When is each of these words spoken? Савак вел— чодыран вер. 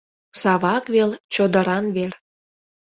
Савак 0.41 0.85
вел— 0.93 1.11
чодыран 1.33 1.85
вер. 1.95 2.13